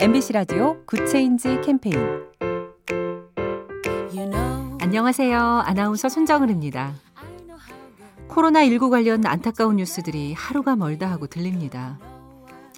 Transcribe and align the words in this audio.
MBC 0.00 0.32
라디오 0.32 0.80
good 0.86 1.16
change 1.16 1.60
캠페인 1.62 1.96
안녕하세요. 4.80 5.40
아나운서 5.66 6.08
손정은입니다. 6.08 6.94
코로나19 8.28 8.90
관련 8.90 9.26
안타까운 9.26 9.74
뉴스들이 9.74 10.34
하루가 10.34 10.76
멀다 10.76 11.10
하고 11.10 11.26
들립니다. 11.26 11.98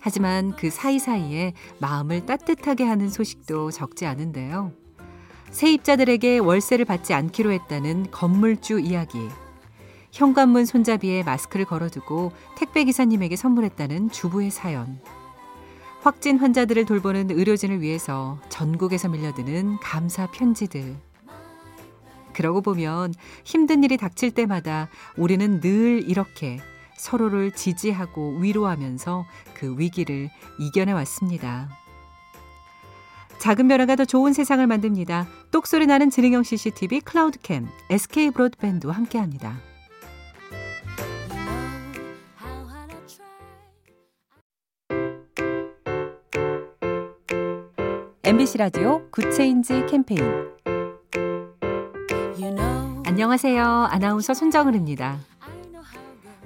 하지만 0.01 0.57
그 0.57 0.71
사이사이에 0.71 1.53
마음을 1.79 2.25
따뜻하게 2.25 2.85
하는 2.85 3.11
소식도 3.11 3.71
적지 3.71 4.07
않은데요. 4.07 4.73
세입자들에게 5.51 6.39
월세를 6.39 6.87
받지 6.87 7.13
않기로 7.13 7.53
했다는 7.53 8.13
건물주 8.13 8.81
이야기. 8.81 9.29
현관문 10.11 10.65
손잡이에 10.65 11.23
마스크를 11.23 11.67
걸어두고 11.67 12.33
택배기사님에게 12.57 13.37
선물했다는 13.37 14.11
주부의 14.11 14.51
사연. 14.51 14.99
확진 16.03 16.39
환자들을 16.39 16.87
돌보는 16.87 17.31
의료진을 17.31 17.83
위해서 17.83 18.39
전국에서 18.49 19.09
밀려드는 19.09 19.77
감사 19.83 20.27
편지들. 20.31 20.97
그러고 22.33 22.63
보면 22.63 23.13
힘든 23.45 23.85
일이 23.85 23.99
닥칠 23.99 24.31
때마다 24.31 24.89
우리는 25.17 25.61
늘 25.61 26.03
이렇게 26.09 26.59
서로를 26.97 27.53
지지하고 27.53 28.39
위로하면서 28.39 29.27
그 29.53 29.75
위기를 29.79 30.31
이겨내 30.59 30.93
왔습니다. 30.93 31.69
작은 33.39 33.69
변화가 33.69 33.97
더 33.97 34.05
좋은 34.05 34.33
세상을 34.33 34.67
만듭니다. 34.67 35.27
똑소리 35.51 35.87
나는 35.87 36.11
지능형 36.11 36.45
CCTV 36.45 37.01
클라우드캠 37.01 37.69
SK 37.91 38.31
브로드밴드와 38.31 38.95
함께합니다. 38.95 39.70
MBC 48.41 48.57
라디오 48.57 49.03
good 49.11 49.40
change 49.40 49.85
캠페인 49.85 50.23
안녕하세요. 53.05 53.63
아나운서 53.91 54.33
손정은입니다. 54.33 55.19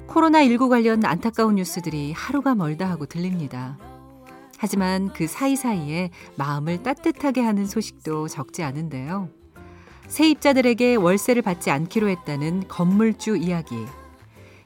코로나19 0.08 0.68
관련 0.68 1.04
안타까운 1.04 1.54
뉴스들이 1.54 2.10
하루가 2.10 2.56
멀다 2.56 2.90
하고 2.90 3.06
들립니다. 3.06 3.78
하지만 4.58 5.12
그 5.12 5.28
사이사이에 5.28 6.10
마음을 6.34 6.82
따뜻하게 6.82 7.42
하는 7.42 7.64
소식도 7.64 8.26
적지 8.26 8.64
않은데요. 8.64 9.28
세입자들에게 10.08 10.96
월세를 10.96 11.42
받지 11.42 11.70
않기로 11.70 12.08
했다는 12.08 12.66
건물주 12.66 13.36
이야기. 13.36 13.76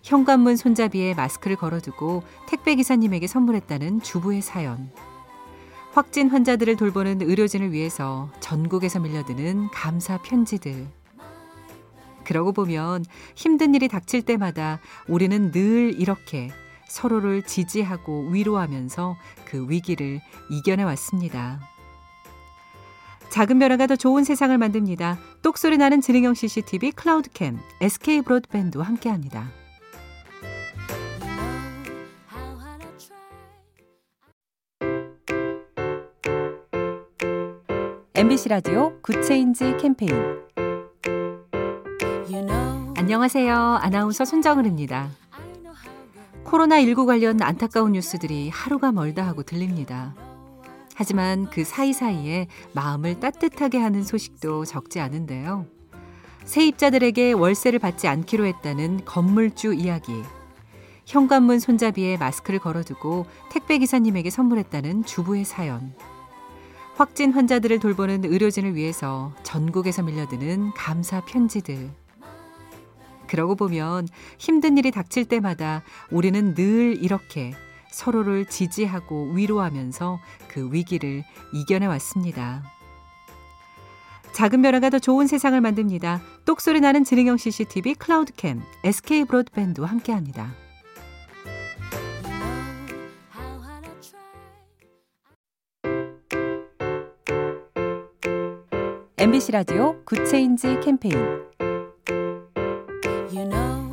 현관문 0.02 0.56
손잡이에 0.56 1.12
마스크를 1.12 1.56
걸어두고 1.56 2.22
택배기사님에게 2.46 3.26
선물했다는 3.26 4.00
주부의 4.00 4.40
사연. 4.40 4.90
확진 5.98 6.30
환자들을 6.30 6.76
돌보는 6.76 7.22
의료진을 7.22 7.72
위해서 7.72 8.30
전국에서 8.38 9.00
밀려드는 9.00 9.70
감사 9.72 10.16
편지들. 10.22 10.86
그러고 12.22 12.52
보면 12.52 13.04
힘든 13.34 13.74
일이 13.74 13.88
닥칠 13.88 14.22
때마다 14.22 14.78
우리는 15.08 15.50
늘 15.50 16.00
이렇게 16.00 16.52
서로를 16.86 17.42
지지하고 17.42 18.28
위로하면서 18.28 19.16
그 19.44 19.68
위기를 19.68 20.20
이겨내 20.52 20.84
왔습니다. 20.84 21.58
작은 23.30 23.58
변화가 23.58 23.88
더 23.88 23.96
좋은 23.96 24.22
세상을 24.22 24.56
만듭니다. 24.56 25.18
똑소리 25.42 25.78
나는 25.78 26.00
지능형 26.00 26.34
CCTV 26.34 26.92
클라우드캠 26.92 27.58
SK 27.80 28.22
브로드밴드와 28.22 28.84
함께합니다. 28.84 29.50
MBC 38.18 38.48
라디오 38.48 39.00
good 39.00 39.31
change 39.31 39.76
캠페인 39.76 40.12
안녕하세요. 42.96 43.54
아나운서 43.80 44.24
손정은입니다. 44.24 45.08
코로나19 46.44 47.06
관련 47.06 47.40
안타까운 47.40 47.92
뉴스들이 47.92 48.48
하루가 48.48 48.90
멀다 48.90 49.24
하고 49.24 49.44
들립니다. 49.44 50.16
하지만 50.96 51.48
그 51.48 51.62
사이사이에 51.62 52.48
마음을 52.72 53.20
따뜻하게 53.20 53.78
하는 53.78 54.02
소식도 54.02 54.64
적지 54.64 54.98
않은데요. 54.98 55.66
세입자들에게 56.42 57.34
월세를 57.34 57.78
받지 57.78 58.08
않기로 58.08 58.46
했다는 58.46 59.04
건물주 59.04 59.74
이야기. 59.74 60.24
현관문 61.06 61.60
손잡이에 61.60 62.16
마스크를 62.16 62.58
걸어두고 62.58 63.26
택배기사님에게 63.52 64.30
선물했다는 64.30 65.04
주부의 65.04 65.44
사연. 65.44 65.94
확진 66.98 67.32
환자들을 67.32 67.78
돌보는 67.78 68.24
의료진을 68.24 68.74
위해서 68.74 69.32
전국에서 69.44 70.02
밀려드는 70.02 70.72
감사 70.72 71.24
편지들. 71.24 71.88
그러고 73.28 73.54
보면 73.54 74.08
힘든 74.36 74.76
일이 74.76 74.90
닥칠 74.90 75.24
때마다 75.26 75.84
우리는 76.10 76.56
늘 76.56 76.98
이렇게 77.00 77.52
서로를 77.92 78.46
지지하고 78.46 79.30
위로하면서 79.30 80.18
그 80.48 80.72
위기를 80.72 81.22
이겨내 81.52 81.86
왔습니다. 81.86 82.64
작은 84.32 84.60
변화가 84.60 84.90
더 84.90 84.98
좋은 84.98 85.28
세상을 85.28 85.60
만듭니다. 85.60 86.20
똑소리 86.46 86.80
나는 86.80 87.04
지능형 87.04 87.36
CCTV 87.36 87.94
클라우드캠 87.94 88.60
SK 88.82 89.26
브로드밴드와 89.26 89.88
함께합니다. 89.88 90.67
MBC 99.20 99.50
라디오 99.50 100.00
good 100.04 100.34
change 100.34 100.78
캠페인 100.78 101.16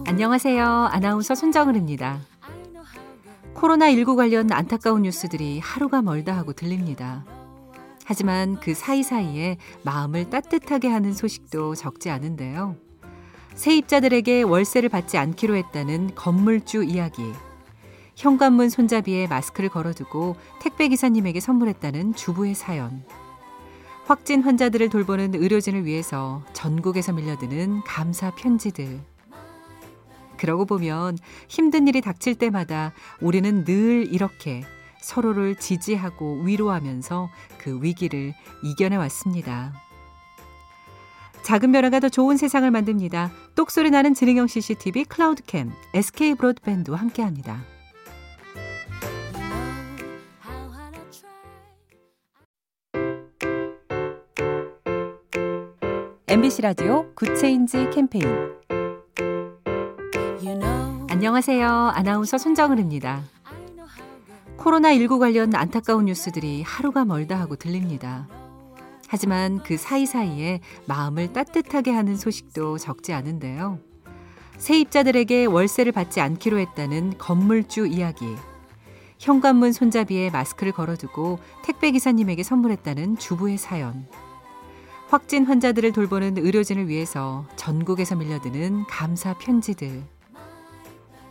안녕하세요. 0.05 0.63
아나운서 0.63 1.33
손정은입니다. 1.33 2.19
코로나19 3.55 4.15
관련 4.15 4.51
안타까운 4.51 5.01
뉴스들이 5.01 5.59
하루가 5.59 6.03
멀다 6.03 6.37
하고 6.37 6.53
들립니다. 6.53 7.25
하지만 8.05 8.59
그 8.59 8.75
사이사이에 8.75 9.57
마음을 9.81 10.29
따뜻하게 10.29 10.89
하는 10.89 11.11
소식도 11.11 11.73
적지 11.73 12.11
않은데요. 12.11 12.75
세입자들에게 13.55 14.43
월세를 14.43 14.89
받지 14.89 15.17
않기로 15.17 15.55
했다는 15.55 16.13
건물주 16.13 16.83
이야기. 16.83 17.23
현관문 18.15 18.69
손잡이에 18.69 19.25
마스크를 19.25 19.69
걸어두고 19.69 20.35
택배기사님에게 20.59 21.39
선물했다는 21.39 22.13
주부의 22.13 22.53
사연. 22.53 23.03
확진 24.05 24.43
환자들을 24.43 24.89
돌보는 24.89 25.33
의료진을 25.33 25.83
위해서 25.85 26.43
전국에서 26.53 27.11
밀려드는 27.11 27.81
감사 27.81 28.29
편지들. 28.35 28.99
그러고 30.37 30.65
보면 30.65 31.17
힘든 31.47 31.87
일이 31.87 32.01
닥칠 32.01 32.35
때마다 32.35 32.93
우리는 33.19 33.65
늘 33.65 34.07
이렇게 34.13 34.63
서로를 35.01 35.55
지지하고 35.55 36.41
위로하면서 36.43 37.29
그 37.57 37.79
위기를 37.81 38.35
이겨내 38.63 38.95
왔습니다. 38.95 39.73
작은 41.41 41.71
변화가 41.71 41.99
더 41.99 42.09
좋은 42.09 42.37
세상을 42.37 42.69
만듭니다. 42.69 43.31
똑소리 43.55 43.89
나는 43.89 44.13
지능형 44.13 44.45
CCTV 44.45 45.05
클라우드캠 45.05 45.71
SK 45.95 46.35
브로드밴드와 46.35 46.99
함께합니다. 46.99 47.74
MBC 56.35 56.63
라디오 56.63 57.05
good 57.15 57.46
change 57.46 57.91
캠페인 57.91 58.27
안녕하세요. 61.09 61.65
아나운서 61.95 62.37
손정은입니다. 62.37 63.23
코로나19 64.57 65.17
관련 65.17 65.55
안타까운 65.55 66.03
뉴스들이 66.03 66.61
하루가 66.61 67.05
멀다 67.05 67.39
하고 67.39 67.55
들립니다. 67.55 68.27
하지만 69.07 69.63
그 69.63 69.77
사이사이에 69.77 70.59
마음을 70.87 71.31
따뜻하게 71.31 71.91
하는 71.91 72.17
소식도 72.17 72.79
적지 72.79 73.13
않은데요. 73.13 73.79
세입자들에게 74.57 75.45
월세를 75.45 75.93
받지 75.93 76.19
않기로 76.19 76.59
했다는 76.59 77.17
건물주 77.17 77.87
이야기. 77.87 78.25
현관문 79.19 79.71
손잡이에 79.71 80.31
마스크를 80.31 80.73
걸어두고 80.73 81.39
택배기사님에게 81.63 82.43
선물했다는 82.43 83.19
주부의 83.19 83.57
사연. 83.57 84.05
확진 85.07 85.45
환자들을 85.45 85.91
돌보는 85.91 86.37
의료진을 86.37 86.87
위해서 86.87 87.45
전국에서 87.55 88.15
밀려드는 88.15 88.85
감사 88.87 89.37
편지들. 89.37 90.03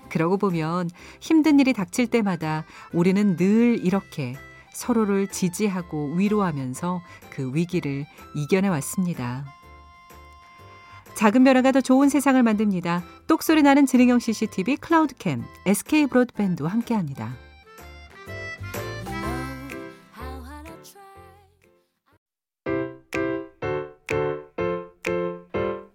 그러고 0.09 0.39
보면 0.39 0.91
힘든 1.21 1.59
일이 1.59 1.73
닥칠 1.73 2.07
때마다 2.07 2.65
우리는 2.93 3.37
늘 3.37 3.85
이렇게 3.85 4.37
서로를 4.73 5.27
지지하고 5.27 6.15
위로하면서 6.15 7.03
그 7.31 7.51
위기를 7.53 8.07
이겨내 8.37 8.69
왔습니다. 8.69 9.45
작은 11.17 11.45
변화가 11.45 11.73
더 11.73 11.81
좋은 11.81 12.09
세상을 12.09 12.41
만듭니다. 12.43 13.03
똑소리 13.27 13.63
나는 13.63 13.87
지능형 13.87 14.19
CCTV 14.19 14.77
클라우드캠 14.77 15.45
SK 15.67 16.07
브로드밴드와 16.07 16.71
함께합니다. 16.71 17.44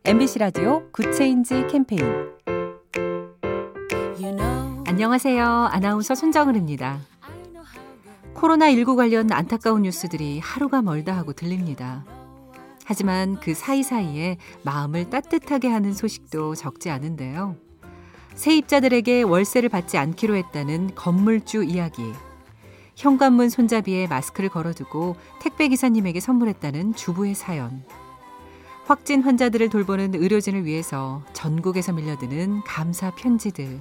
MBC 0.09 0.39
라디오 0.39 0.89
good 0.91 1.22
change 1.22 1.67
캠페인 1.69 2.01
안녕하세요. 4.87 5.45
아나운서 5.71 6.15
손정은입니다. 6.15 6.97
코로나19 8.33 8.95
관련 8.95 9.31
안타까운 9.31 9.83
뉴스들이 9.83 10.39
하루가 10.39 10.81
멀다 10.81 11.15
하고 11.15 11.33
들립니다. 11.33 12.05
하지만 12.85 13.39
그 13.39 13.53
사이사이에 13.53 14.37
마음을 14.63 15.11
따뜻하게 15.11 15.67
하는 15.67 15.93
소식도 15.93 16.55
적지 16.55 16.89
않은데요. 16.89 17.55
세입자들에게 18.33 19.21
월세를 19.21 19.69
받지 19.69 19.99
않기로 19.99 20.35
했다는 20.37 20.95
건물주 20.95 21.65
이야기. 21.65 22.01
현관문 22.95 23.49
손잡이에 23.49 24.07
마스크를 24.07 24.49
걸어두고 24.49 25.17
택배기사님에게 25.41 26.19
선물했다는 26.19 26.95
주부의 26.95 27.35
사연. 27.35 27.83
확진 28.89 29.21
환자들을 29.21 29.69
돌보는 29.69 30.15
의료진을 30.15 30.65
위해서 30.65 31.23
전국에서 31.33 31.93
밀려드는 31.93 32.63
감사 32.63 33.13
편지들. 33.13 33.79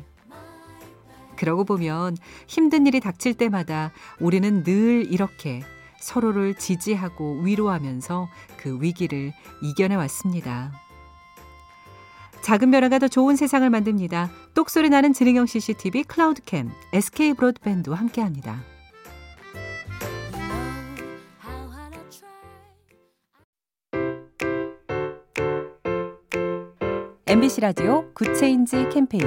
그러고 1.34 1.64
보면 1.64 2.14
힘든 2.46 2.86
일이 2.86 3.00
닥칠 3.00 3.32
때마다 3.32 3.90
우리는 4.20 4.62
늘 4.64 5.10
이렇게 5.10 5.62
서로를 5.98 6.54
지지하고 6.54 7.40
위로하면서 7.40 8.28
그 8.58 8.82
위기를 8.82 9.32
이겨내 9.62 9.94
왔습니다. 9.94 10.72
작은 12.42 12.70
변화가 12.70 12.98
더 12.98 13.08
좋은 13.08 13.34
세상을 13.34 13.68
만듭니다. 13.70 14.30
똑소리 14.52 14.90
나는 14.90 15.14
지능형 15.14 15.46
CCTV 15.46 16.04
클라우드캠 16.04 16.70
SK 16.92 17.32
브로드밴드와 17.32 17.96
함께합니다. 17.96 18.62
MBC 27.28 27.60
라디오 27.60 28.10
good 28.14 28.44
change 28.44 28.88
캠페인 28.88 29.22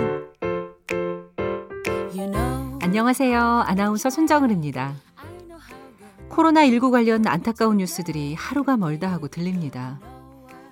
안녕하세요. 2.81 3.39
아나운서 3.39 4.09
손정은입니다. 4.09 4.95
코로나19 6.29 6.89
관련 6.89 7.27
안타까운 7.27 7.77
뉴스들이 7.77 8.33
하루가 8.33 8.75
멀다 8.75 9.11
하고 9.11 9.27
들립니다. 9.27 9.99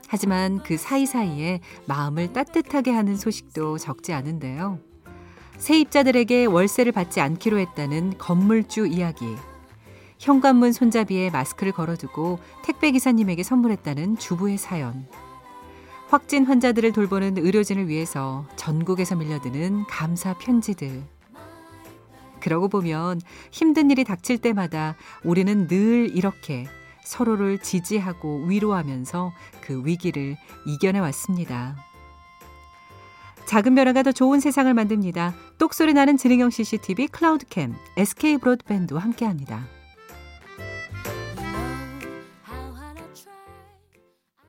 하지만 0.08 0.64
그 0.64 0.76
사이사이에 0.76 1.60
마음을 1.86 2.34
따뜻하게 2.34 2.90
하는 2.90 3.16
소식도 3.16 3.78
적지 3.78 4.12
않은데요. 4.12 4.80
세입자들에게 5.60 6.46
월세를 6.46 6.92
받지 6.92 7.22
않기로 7.22 7.60
했다는 7.60 8.18
건물주 8.18 8.88
이야기. 8.88 9.36
현관문 10.18 10.74
손잡이에 10.74 11.30
마스크를 11.30 11.74
걸어두고 11.74 12.40
택배기사님에게 12.64 13.44
선물했다는 13.44 14.18
주부의 14.18 14.58
사연. 14.58 15.06
확진 16.10 16.46
환자들을 16.46 16.92
돌보는 16.92 17.38
의료진을 17.38 17.88
위해서 17.88 18.44
전국에서 18.56 19.16
밀려드는 19.16 19.86
감사 19.86 20.34
편지들. 20.34 21.04
그러고 22.40 22.68
보면 22.68 23.22
힘든 23.52 23.92
일이 23.92 24.04
닥칠 24.04 24.40
때마다 24.40 24.96
우리는 25.24 25.68
늘 25.68 26.10
이렇게 26.16 26.66
서로를 27.04 27.60
지지하고 27.60 28.46
위로하면서 28.46 29.32
그 29.62 29.84
위기를 29.86 30.36
이겨내 30.66 30.98
왔습니다. 30.98 31.76
작은 33.46 33.76
변화가 33.76 34.02
더 34.02 34.12
좋은 34.12 34.40
세상을 34.40 34.74
만듭니다. 34.74 35.36
똑소리 35.60 35.94
나는 35.94 36.18
지능형 36.18 36.50
CCTV 36.50 37.08
클라우드캠 37.10 37.76
SK 37.98 38.38
브로드밴드와 38.38 39.02
함께합니다. 39.02 39.79